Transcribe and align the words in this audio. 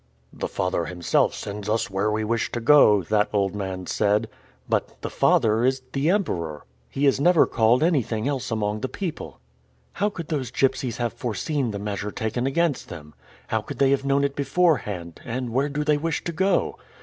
'The 0.33 0.47
Father 0.47 0.85
himself 0.85 1.31
sends 1.31 1.69
us 1.69 1.87
where 1.91 2.09
we 2.09 2.23
wish 2.23 2.51
to 2.51 2.59
go,' 2.59 3.03
that 3.03 3.29
old 3.31 3.53
man 3.53 3.85
said. 3.85 4.27
But 4.67 4.99
'the 5.03 5.11
Father' 5.11 5.63
is 5.63 5.83
the 5.93 6.09
emperor! 6.09 6.65
He 6.89 7.05
is 7.05 7.19
never 7.21 7.45
called 7.45 7.83
anything 7.83 8.27
else 8.27 8.49
among 8.49 8.79
the 8.79 8.89
people. 8.89 9.39
How 9.93 10.09
could 10.09 10.29
those 10.29 10.49
gipsies 10.49 10.97
have 10.97 11.13
foreseen 11.13 11.69
the 11.69 11.77
measure 11.77 12.09
taken 12.09 12.47
against 12.47 12.89
them? 12.89 13.13
how 13.49 13.61
could 13.61 13.77
they 13.77 13.91
have 13.91 14.03
known 14.03 14.23
it 14.23 14.35
beforehand, 14.35 15.21
and 15.23 15.51
where 15.51 15.69
do 15.69 15.83
they 15.83 15.99
wish 15.99 16.23
to 16.23 16.31
go? 16.31 16.79